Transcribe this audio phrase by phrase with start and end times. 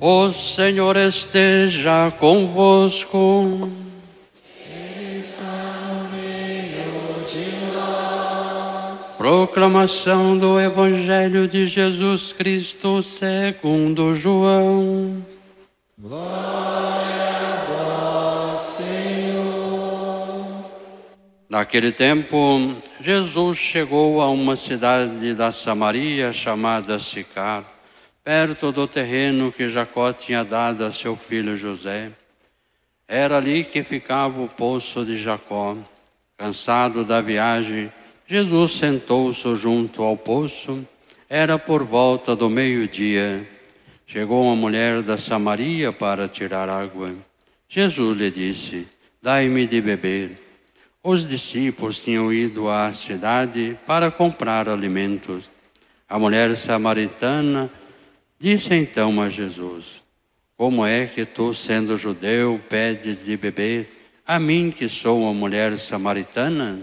[0.00, 3.70] O Senhor esteja convosco.
[9.24, 15.24] Proclamação do Evangelho de Jesus Cristo segundo João.
[15.98, 20.44] Glória a vós, Senhor.
[21.48, 27.64] Naquele tempo, Jesus chegou a uma cidade da Samaria chamada Sicar,
[28.24, 32.10] perto do terreno que Jacó tinha dado a seu filho José.
[33.06, 35.76] Era ali que ficava o poço de Jacó.
[36.38, 37.92] Cansado da viagem,
[38.26, 40.88] Jesus sentou-se junto ao poço.
[41.28, 43.46] Era por volta do meio-dia.
[44.06, 47.14] Chegou uma mulher da Samaria para tirar água.
[47.68, 48.88] Jesus lhe disse:
[49.20, 50.38] Dai-me de beber.
[51.02, 55.50] Os discípulos tinham ido à cidade para comprar alimentos.
[56.08, 57.70] A mulher samaritana
[58.38, 60.02] disse então a Jesus:
[60.56, 63.88] Como é que tu, sendo judeu, pedes de beber
[64.26, 66.80] a mim que sou uma mulher samaritana?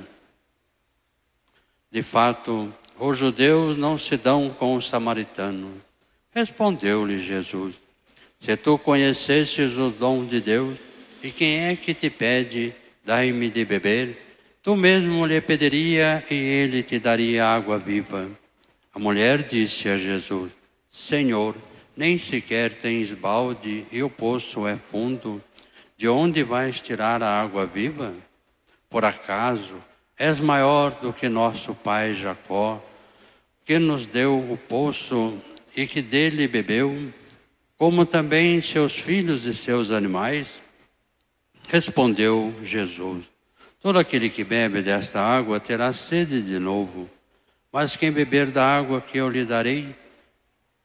[1.92, 5.72] De fato, os judeus não se dão com os samaritanos.
[6.34, 7.76] Respondeu-lhe Jesus:
[8.40, 10.78] Se tu conhecesses o dom de Deus,
[11.24, 14.18] e quem é que te pede, dai-me de beber,
[14.64, 18.30] tu mesmo lhe pediria e ele te daria água viva.
[18.94, 20.52] A mulher disse a Jesus:
[20.92, 21.56] Senhor,
[21.96, 25.42] nem sequer tens balde e o poço é fundo.
[25.96, 28.14] De onde vais tirar a água viva?
[28.90, 29.76] Por acaso
[30.18, 32.84] és maior do que nosso pai Jacó,
[33.66, 35.36] que nos deu o poço
[35.76, 37.12] e que dele bebeu,
[37.78, 40.60] como também seus filhos e seus animais?
[41.70, 43.24] Respondeu Jesus:
[43.82, 47.10] Todo aquele que bebe desta água terá sede de novo,
[47.72, 49.88] mas quem beber da água que eu lhe darei,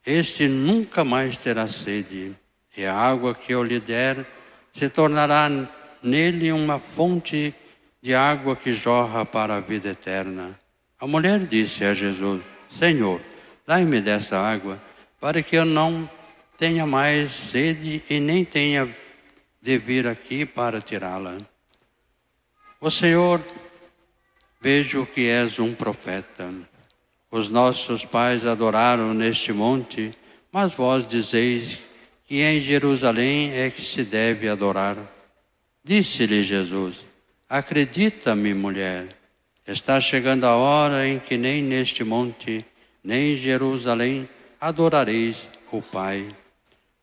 [0.07, 2.33] este nunca mais terá sede,
[2.77, 4.25] e a água que eu lhe der
[4.73, 5.51] se tornará
[6.03, 7.53] nele uma fonte
[8.01, 10.57] de água que jorra para a vida eterna.
[11.01, 13.21] A mulher disse a Jesus: Senhor,
[13.67, 14.81] dai-me dessa água,
[15.21, 16.09] para que eu não
[16.57, 18.89] tenha mais sede e nem tenha
[19.61, 21.37] de vir aqui para tirá-la.
[22.81, 23.43] O Senhor,
[24.61, 26.49] vejo que és um profeta.
[27.31, 30.15] Os nossos pais adoraram neste monte,
[30.53, 31.79] mas vós dizeis
[32.27, 34.97] que em Jerusalém é que se deve adorar.
[35.83, 37.05] Disse-lhe Jesus:
[37.49, 39.07] Acredita-me, mulher,
[39.67, 42.65] está chegando a hora em que nem neste monte,
[43.03, 44.29] nem em Jerusalém
[44.61, 46.27] adorareis o Pai.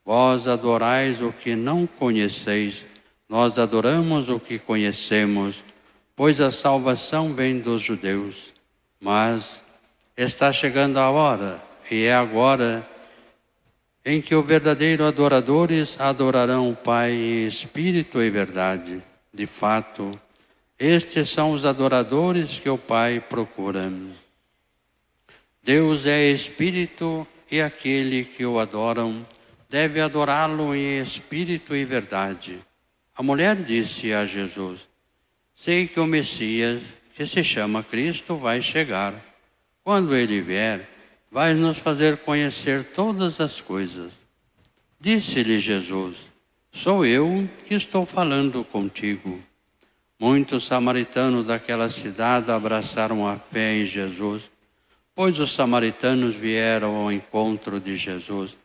[0.06, 2.84] Vós adorais o que não conheceis,
[3.30, 5.64] nós adoramos o que conhecemos,
[6.16, 8.54] pois a salvação vem dos judeus.
[9.00, 9.63] Mas
[10.16, 12.88] está chegando a hora, e é agora,
[14.06, 19.02] em que os verdadeiros adoradores adorarão o Pai em espírito e verdade.
[19.34, 20.20] De fato,
[20.78, 23.92] estes são os adoradores que o Pai procura.
[25.64, 29.26] Deus é espírito e aquele que o adoram
[29.70, 32.60] deve adorá-lo em espírito e verdade.
[33.16, 34.88] A mulher disse a Jesus:
[35.54, 36.82] Sei que o Messias,
[37.16, 39.14] que se chama Cristo, vai chegar.
[39.84, 40.88] Quando ele vier,
[41.30, 44.14] vai nos fazer conhecer todas as coisas.
[45.00, 46.30] Disse-lhe Jesus:
[46.72, 49.42] Sou eu que estou falando contigo.
[50.18, 54.44] Muitos samaritanos daquela cidade abraçaram a fé em Jesus,
[55.14, 58.56] pois os samaritanos vieram ao encontro de Jesus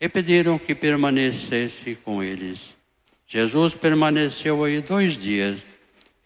[0.00, 2.74] e pediram que permanecesse com eles.
[3.28, 5.60] Jesus permaneceu aí dois dias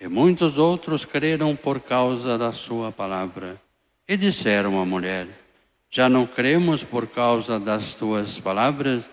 [0.01, 3.61] e muitos outros creram por causa da sua palavra.
[4.09, 5.29] E disseram à mulher:
[5.91, 9.05] Já não cremos por causa das tuas palavras,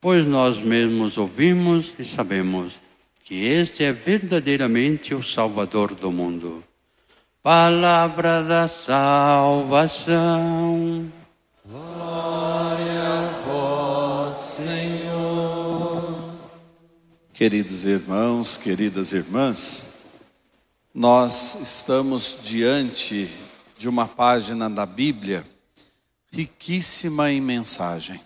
[0.00, 2.80] pois nós mesmos ouvimos e sabemos
[3.24, 6.64] que este é verdadeiramente o Salvador do mundo.
[7.40, 10.10] Palavra da salvação.
[11.64, 16.32] Glória a vós, Senhor.
[17.32, 20.22] Queridos irmãos, queridas irmãs,
[20.92, 23.28] nós estamos diante
[23.82, 25.46] de uma página da Bíblia
[26.32, 28.20] riquíssima em mensagem.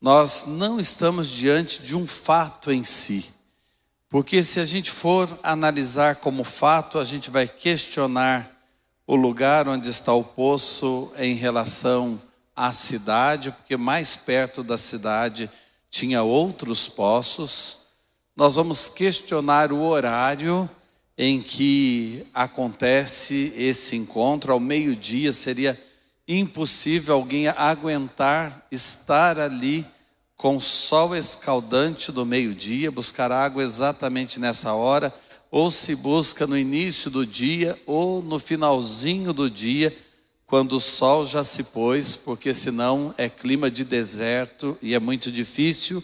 [0.00, 3.40] Nós não estamos diante de um fato em si
[4.10, 8.50] porque se a gente for analisar como fato, a gente vai questionar
[9.06, 12.20] o lugar onde está o poço em relação
[12.54, 15.48] à cidade, porque mais perto da cidade
[15.88, 17.82] tinha outros poços.
[18.34, 20.68] Nós vamos questionar o horário
[21.22, 25.78] em que acontece esse encontro, ao meio-dia, seria
[26.26, 29.86] impossível alguém aguentar estar ali
[30.34, 35.12] com sol escaldante do meio-dia, buscar água exatamente nessa hora,
[35.50, 39.94] ou se busca no início do dia ou no finalzinho do dia,
[40.46, 45.30] quando o sol já se pôs, porque senão é clima de deserto e é muito
[45.30, 46.02] difícil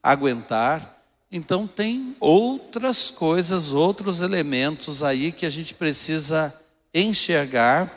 [0.00, 1.01] aguentar.
[1.34, 6.54] Então tem outras coisas, outros elementos aí que a gente precisa
[6.92, 7.90] enxergar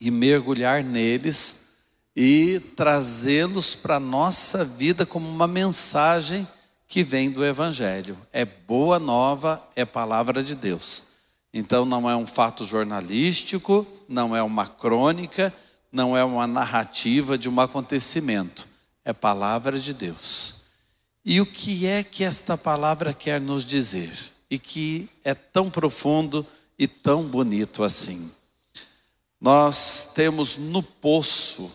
[0.00, 1.70] e mergulhar neles
[2.14, 6.46] e trazê-los para a nossa vida como uma mensagem
[6.86, 8.16] que vem do Evangelho.
[8.32, 11.04] É boa nova, é palavra de Deus.
[11.52, 15.52] Então não é um fato jornalístico, não é uma crônica,
[15.90, 18.68] não é uma narrativa de um acontecimento.
[19.04, 20.51] É palavra de Deus.
[21.24, 24.12] E o que é que esta palavra quer nos dizer?
[24.50, 26.46] E que é tão profundo
[26.78, 28.30] e tão bonito assim.
[29.40, 31.70] Nós temos no poço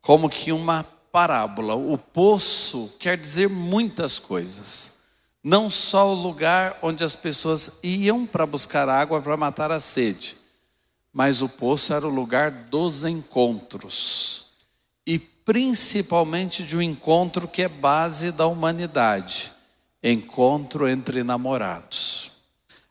[0.00, 1.74] como que uma parábola.
[1.74, 4.98] O poço quer dizer muitas coisas.
[5.42, 10.36] Não só o lugar onde as pessoas iam para buscar água para matar a sede,
[11.12, 14.52] mas o poço era o lugar dos encontros.
[15.06, 19.50] E principalmente de um encontro que é base da humanidade
[20.02, 22.32] encontro entre namorados.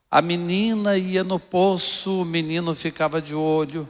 [0.10, 3.88] A menina ia no poço, o menino ficava de olho,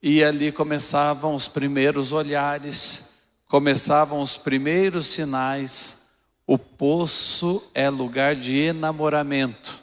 [0.00, 6.10] e ali começavam os primeiros olhares, começavam os primeiros sinais.
[6.46, 9.82] O poço é lugar de enamoramento.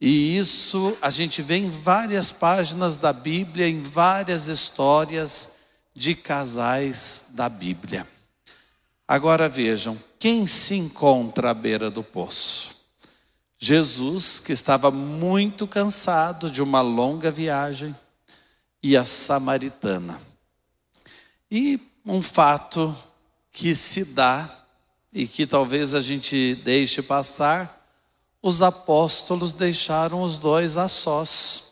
[0.00, 5.55] E isso a gente vê em várias páginas da Bíblia, em várias histórias
[5.96, 8.06] de casais da Bíblia.
[9.08, 12.76] Agora vejam, quem se encontra à beira do poço?
[13.58, 17.96] Jesus, que estava muito cansado de uma longa viagem,
[18.82, 20.20] e a samaritana.
[21.50, 22.96] E um fato
[23.50, 24.48] que se dá
[25.12, 27.84] e que talvez a gente deixe passar,
[28.40, 31.65] os apóstolos deixaram os dois a sós.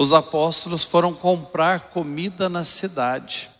[0.00, 3.50] Os apóstolos foram comprar comida na cidade.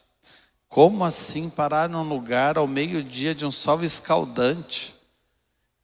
[0.71, 4.95] Como assim parar num lugar ao meio-dia de um sol escaldante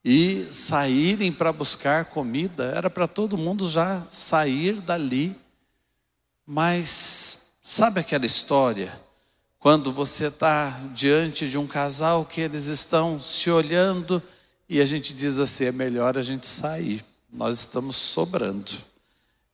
[0.02, 2.72] e saírem para buscar comida?
[2.74, 5.36] Era para todo mundo já sair dali
[6.46, 8.98] mas sabe aquela história?
[9.58, 14.22] Quando você está diante de um casal que eles estão se olhando
[14.68, 18.95] e a gente diz assim: é melhor a gente sair, nós estamos sobrando.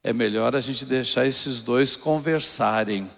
[0.05, 3.09] É melhor a gente deixar esses dois conversarem.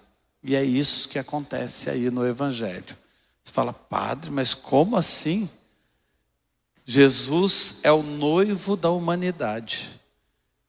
[0.43, 2.97] E é isso que acontece aí no Evangelho.
[3.43, 5.49] Você fala, padre, mas como assim?
[6.85, 9.89] Jesus é o noivo da humanidade.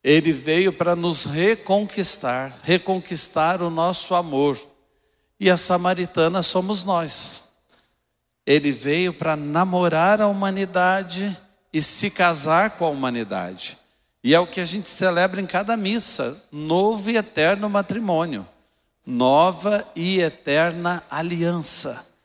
[0.02, 4.58] Ele veio para nos reconquistar, reconquistar o nosso amor.
[5.38, 7.56] E a samaritana somos nós.
[8.46, 11.36] Ele veio para namorar a humanidade
[11.74, 13.78] e se casar com a humanidade.
[14.26, 18.46] E é o que a gente celebra em cada missa: novo e eterno matrimônio,
[19.06, 22.18] nova e eterna aliança.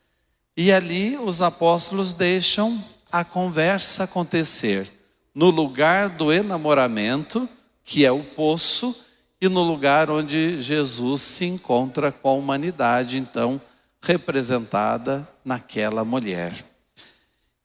[0.56, 2.82] E ali os apóstolos deixam
[3.12, 4.90] a conversa acontecer
[5.34, 7.46] no lugar do enamoramento
[7.84, 8.94] que é o poço,
[9.40, 13.60] e no lugar onde Jesus se encontra com a humanidade, então
[14.00, 16.54] representada naquela mulher.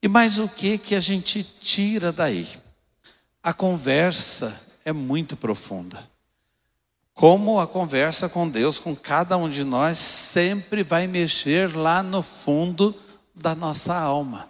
[0.01, 2.47] E mais o que que a gente tira daí?
[3.45, 6.03] A conversa é muito profunda.
[7.13, 12.23] Como a conversa com Deus, com cada um de nós, sempre vai mexer lá no
[12.23, 12.95] fundo
[13.35, 14.49] da nossa alma.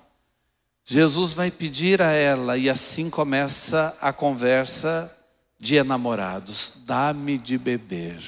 [0.86, 5.28] Jesus vai pedir a ela, e assim começa a conversa
[5.60, 8.24] de enamorados: dá-me de beber,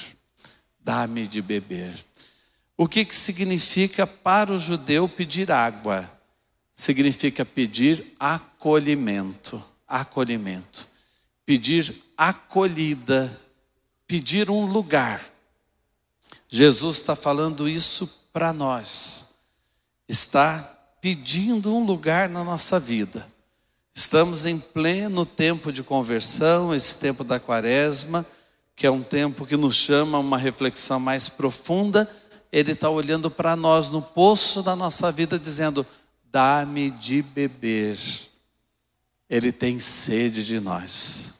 [0.78, 1.96] dá-me de beber.
[2.76, 6.06] O que, que significa para o judeu pedir água?
[6.74, 10.86] Significa pedir acolhimento, acolhimento,
[11.46, 13.34] pedir acolhida,
[14.06, 15.24] pedir um lugar.
[16.48, 19.34] Jesus está falando isso para nós,
[20.08, 20.60] está
[21.00, 23.26] pedindo um lugar na nossa vida.
[23.94, 28.24] Estamos em pleno tempo de conversão, esse tempo da quaresma,
[28.76, 32.08] que é um tempo que nos chama a uma reflexão mais profunda.
[32.52, 35.84] Ele está olhando para nós no poço da nossa vida, dizendo:
[36.30, 37.98] dá-me de beber.
[39.28, 41.38] Ele tem sede de nós.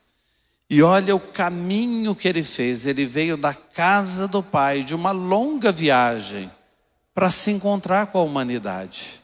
[0.70, 2.86] E olha o caminho que ele fez.
[2.86, 6.50] Ele veio da casa do Pai, de uma longa viagem,
[7.14, 9.22] para se encontrar com a humanidade.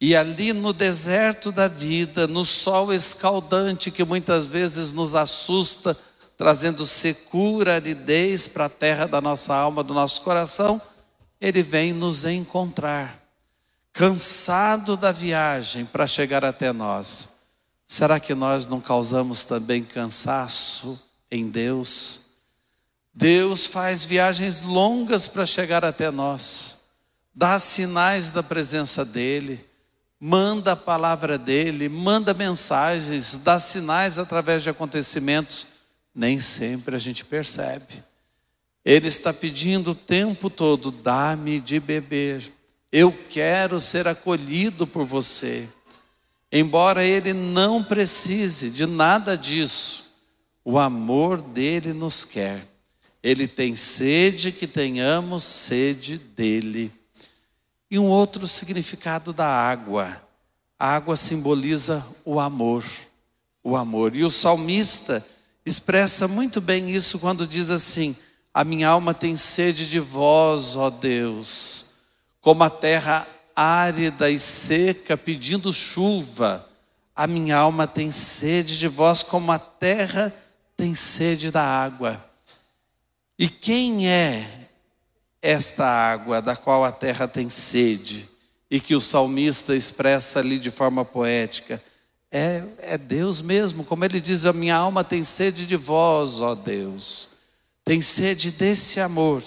[0.00, 5.96] E ali no deserto da vida, no sol escaldante que muitas vezes nos assusta,
[6.36, 10.80] trazendo secura, aridez para a terra da nossa alma, do nosso coração,
[11.40, 13.20] Ele vem nos encontrar.
[13.92, 17.37] cansado da viagem para chegar até nós,
[17.88, 22.26] será que nós não causamos também cansaço em Deus?
[23.14, 26.84] Deus faz viagens longas para chegar até nós,
[27.34, 29.64] dá sinais da presença dEle,
[30.20, 35.66] manda a palavra dEle, manda mensagens, dá sinais através de acontecimentos,
[36.14, 38.04] nem sempre a gente percebe.
[38.84, 42.52] Ele está pedindo o tempo todo: dá-me de beber,
[42.92, 45.68] eu quero ser acolhido por você.
[46.50, 50.16] Embora ele não precise de nada disso,
[50.64, 52.64] o amor dele nos quer.
[53.22, 56.90] Ele tem sede que tenhamos sede dele.
[57.90, 60.22] E um outro significado da água.
[60.78, 62.84] A água simboliza o amor,
[63.62, 64.16] o amor.
[64.16, 65.24] E o salmista
[65.66, 68.16] expressa muito bem isso quando diz assim:
[68.54, 71.94] A minha alma tem sede de vós, ó Deus,
[72.40, 73.26] como a terra
[73.60, 76.64] árida e seca pedindo chuva.
[77.14, 80.32] A minha alma tem sede de vós, como a terra
[80.76, 82.24] tem sede da água.
[83.36, 84.68] E quem é
[85.42, 88.28] esta água da qual a terra tem sede
[88.70, 91.82] e que o salmista expressa ali de forma poética?
[92.30, 96.54] É, é Deus mesmo, como ele diz: A minha alma tem sede de vós, ó
[96.54, 97.30] Deus,
[97.84, 99.42] tem sede desse amor.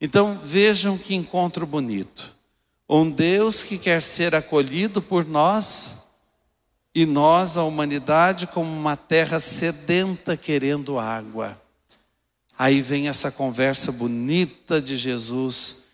[0.00, 2.33] Então vejam que encontro bonito.
[2.88, 6.04] Um Deus que quer ser acolhido por nós
[6.94, 11.60] e nós, a humanidade, como uma terra sedenta querendo água.
[12.56, 15.84] Aí vem essa conversa bonita de Jesus.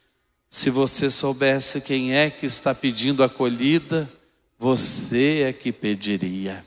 [0.49, 4.11] Se você soubesse quem é que está pedindo acolhida,
[4.59, 6.65] você é que pediria.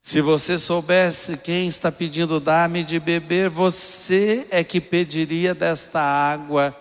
[0.00, 6.76] Se você soubesse quem está pedindo dar-me de beber, você é que pediria desta água,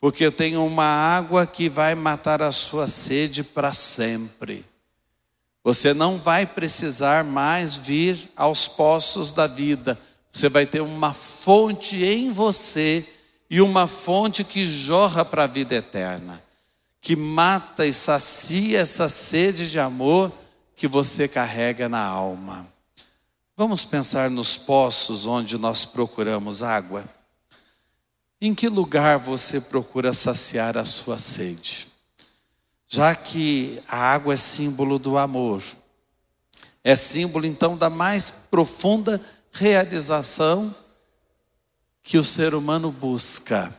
[0.00, 4.64] porque eu tenho uma água que vai matar a sua sede para sempre.
[5.62, 9.98] Você não vai precisar mais vir aos poços da vida
[10.32, 13.04] você vai ter uma fonte em você
[13.48, 16.42] e uma fonte que jorra para a vida eterna,
[17.00, 20.30] que mata e sacia essa sede de amor
[20.76, 22.66] que você carrega na alma.
[23.56, 27.04] Vamos pensar nos poços onde nós procuramos água.
[28.42, 31.88] Em que lugar você procura saciar a sua sede?
[32.86, 35.62] Já que a água é símbolo do amor,
[36.82, 39.20] é símbolo então da mais profunda
[39.52, 40.74] realização
[42.02, 43.78] que o ser humano busca.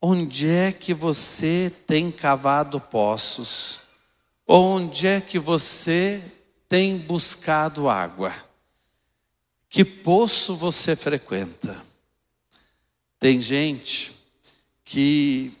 [0.00, 3.88] Onde é que você tem cavado poços?
[4.46, 6.22] Onde é que você
[6.68, 8.32] tem buscado água?
[9.68, 11.89] Que poço você frequenta?
[13.20, 14.12] Tem gente
[14.84, 15.52] que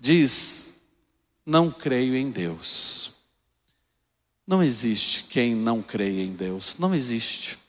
[0.00, 0.82] diz:
[1.46, 3.12] não creio em Deus.
[4.44, 7.62] Não existe quem não creia em Deus, não existe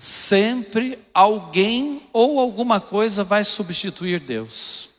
[0.00, 4.92] sempre alguém ou alguma coisa vai substituir Deus.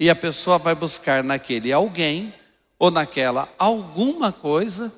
[0.00, 2.34] E a pessoa vai buscar naquele alguém
[2.76, 4.92] ou naquela alguma coisa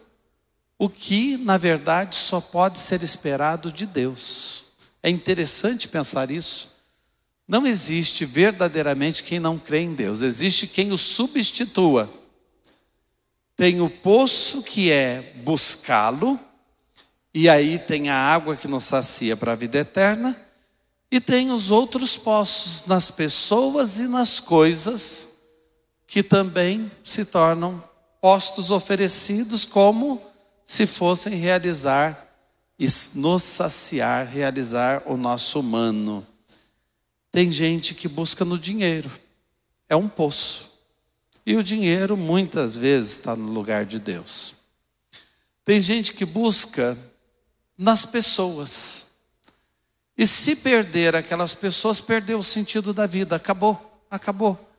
[0.78, 4.72] o que, na verdade, só pode ser esperado de Deus.
[5.02, 6.73] É interessante pensar isso.
[7.46, 12.10] Não existe verdadeiramente quem não crê em Deus, existe quem o substitua.
[13.56, 16.38] Tem o poço que é buscá-lo,
[17.32, 20.40] e aí tem a água que nos sacia para a vida eterna,
[21.10, 25.34] e tem os outros poços nas pessoas e nas coisas
[26.06, 27.82] que também se tornam
[28.20, 30.20] postos oferecidos como
[30.64, 32.26] se fossem realizar
[32.78, 36.26] e nos saciar, realizar o nosso humano.
[37.34, 39.10] Tem gente que busca no dinheiro,
[39.88, 40.74] é um poço.
[41.44, 44.54] E o dinheiro muitas vezes está no lugar de Deus.
[45.64, 46.96] Tem gente que busca
[47.76, 49.16] nas pessoas.
[50.16, 54.70] E se perder aquelas pessoas, perdeu o sentido da vida, acabou, acabou.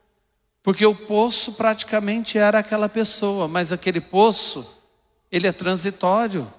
[0.64, 4.66] Porque o poço praticamente era aquela pessoa, mas aquele poço,
[5.30, 6.50] ele é transitório.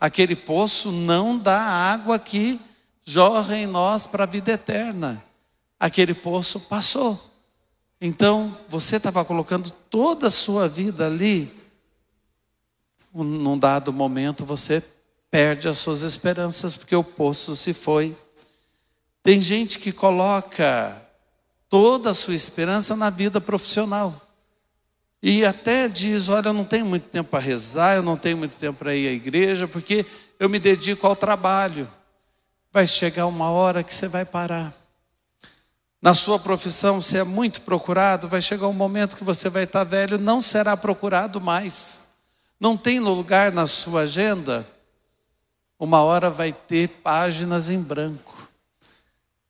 [0.00, 2.60] Aquele poço não dá água que
[3.10, 5.22] jorra em nós para a vida eterna.
[5.80, 7.18] Aquele poço passou.
[8.00, 11.52] Então, você estava colocando toda a sua vida ali,
[13.12, 14.80] num dado momento você
[15.28, 18.16] perde as suas esperanças porque o poço se foi.
[19.24, 20.96] Tem gente que coloca
[21.68, 24.14] toda a sua esperança na vida profissional.
[25.20, 28.56] E até diz: Olha, eu não tenho muito tempo para rezar, eu não tenho muito
[28.56, 30.06] tempo para ir à igreja, porque
[30.38, 31.86] eu me dedico ao trabalho.
[32.72, 34.72] Vai chegar uma hora que você vai parar.
[36.00, 39.84] Na sua profissão, você é muito procurado, vai chegar um momento que você vai estar
[39.84, 42.12] velho, não será procurado mais.
[42.58, 44.66] Não tem lugar na sua agenda,
[45.78, 48.48] uma hora vai ter páginas em branco.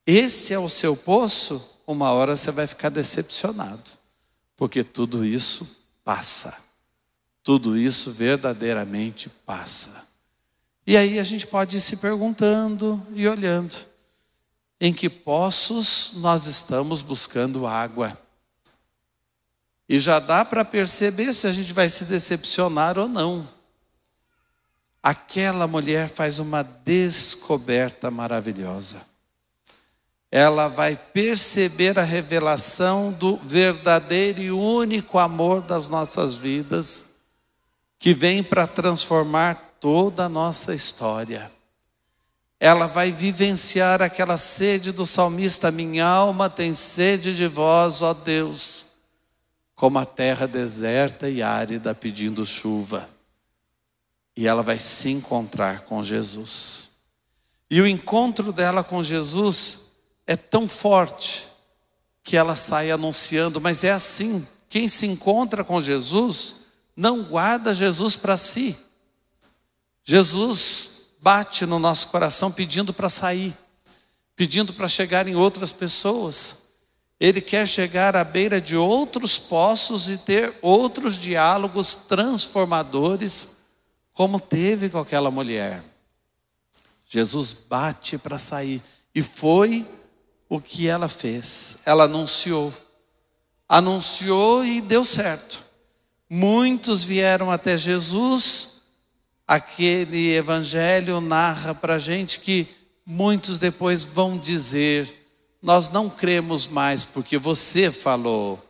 [0.06, 3.90] Esse é o seu poço, uma hora você vai ficar decepcionado,
[4.56, 6.56] porque tudo isso passa.
[7.42, 10.09] Tudo isso verdadeiramente passa.
[10.90, 13.76] E aí a gente pode ir se perguntando e olhando
[14.80, 18.20] em que poços nós estamos buscando água.
[19.88, 23.48] E já dá para perceber se a gente vai se decepcionar ou não.
[25.00, 29.00] Aquela mulher faz uma descoberta maravilhosa.
[30.28, 37.18] Ela vai perceber a revelação do verdadeiro e único amor das nossas vidas,
[37.96, 41.50] que vem para transformar toda a nossa história
[42.60, 48.84] ela vai vivenciar aquela sede do salmista: Minha alma tem sede de vós, ó Deus,
[49.74, 53.08] como a terra deserta e árida pedindo chuva.
[54.36, 56.90] E ela vai se encontrar com Jesus.
[57.70, 59.92] E o encontro dela com Jesus
[60.26, 61.48] é tão forte
[62.22, 68.16] que ela sai anunciando, mas é assim: quem se encontra com Jesus não guarda Jesus
[68.16, 68.76] para si.
[70.10, 73.54] Jesus bate no nosso coração pedindo para sair,
[74.34, 76.62] pedindo para chegar em outras pessoas.
[77.20, 83.58] Ele quer chegar à beira de outros poços e ter outros diálogos transformadores,
[84.12, 85.80] como teve com aquela mulher.
[87.08, 88.82] Jesus bate para sair,
[89.14, 89.86] e foi
[90.48, 91.82] o que ela fez.
[91.86, 92.74] Ela anunciou,
[93.68, 95.62] anunciou e deu certo.
[96.28, 98.69] Muitos vieram até Jesus
[99.50, 102.68] aquele evangelho narra para a gente que
[103.04, 105.12] muitos depois vão dizer:
[105.60, 108.64] Nós não cremos mais porque você falou,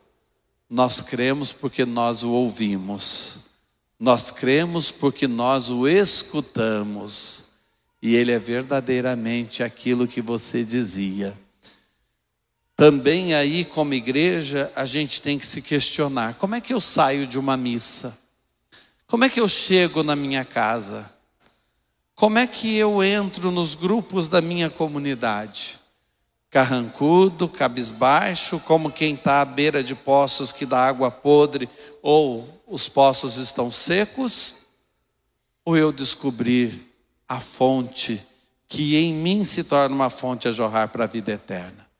[0.70, 3.50] nós cremos porque nós o ouvimos,
[3.98, 7.56] nós cremos porque nós o escutamos,
[8.00, 11.36] e ele é verdadeiramente aquilo que você dizia.
[12.74, 17.26] Também aí, como igreja, a gente tem que se questionar: como é que eu saio
[17.26, 18.29] de uma missa?
[19.10, 21.12] Como é que eu chego na minha casa?
[22.14, 25.80] Como é que eu entro nos grupos da minha comunidade?
[26.48, 31.68] Carrancudo, cabisbaixo, como quem está à beira de poços que dá água podre
[32.00, 34.66] ou os poços estão secos?
[35.64, 36.80] Ou eu descobrir
[37.28, 38.22] a fonte
[38.68, 41.90] que em mim se torna uma fonte a jorrar para a vida eterna?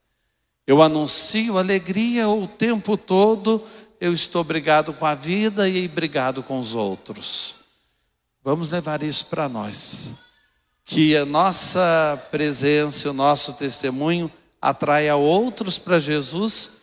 [0.64, 3.61] Eu anuncio alegria o tempo todo
[4.01, 7.57] eu estou brigado com a vida e brigado com os outros.
[8.43, 10.31] Vamos levar isso para nós.
[10.85, 16.79] Que a nossa presença, o nosso testemunho atraia outros para Jesus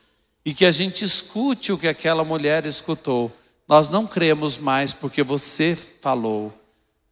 [0.45, 3.35] e que a gente escute o que aquela mulher escutou.
[3.67, 6.53] Nós não cremos mais porque você falou,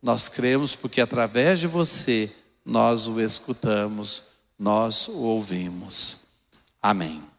[0.02, 2.32] nós cremos porque através de você
[2.63, 4.24] nós o escutamos,
[4.58, 6.20] nós o ouvimos.
[6.82, 7.35] Amém.